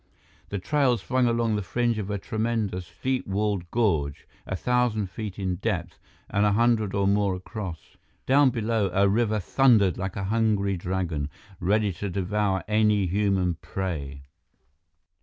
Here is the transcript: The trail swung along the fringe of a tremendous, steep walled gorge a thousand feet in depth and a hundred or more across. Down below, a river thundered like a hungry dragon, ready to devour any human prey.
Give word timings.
The 0.49 0.57
trail 0.57 0.97
swung 0.97 1.27
along 1.27 1.55
the 1.55 1.61
fringe 1.61 1.99
of 1.99 2.09
a 2.09 2.17
tremendous, 2.17 2.87
steep 2.87 3.27
walled 3.27 3.69
gorge 3.69 4.27
a 4.47 4.55
thousand 4.55 5.11
feet 5.11 5.37
in 5.37 5.57
depth 5.57 5.99
and 6.27 6.43
a 6.43 6.53
hundred 6.53 6.95
or 6.95 7.05
more 7.05 7.35
across. 7.35 7.97
Down 8.25 8.49
below, 8.49 8.89
a 8.93 9.07
river 9.07 9.39
thundered 9.39 9.99
like 9.99 10.15
a 10.15 10.23
hungry 10.23 10.75
dragon, 10.75 11.29
ready 11.59 11.93
to 11.93 12.09
devour 12.09 12.63
any 12.67 13.05
human 13.05 13.57
prey. 13.61 14.23